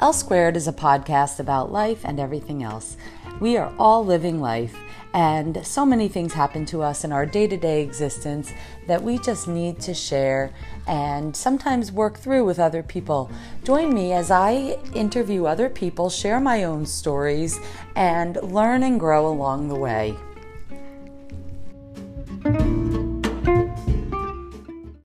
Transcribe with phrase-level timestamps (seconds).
[0.00, 2.96] L Squared is a podcast about life and everything else.
[3.38, 4.76] We are all living life,
[5.14, 8.52] and so many things happen to us in our day to day existence
[8.88, 10.52] that we just need to share
[10.88, 13.30] and sometimes work through with other people.
[13.62, 17.60] Join me as I interview other people, share my own stories,
[17.94, 20.16] and learn and grow along the way.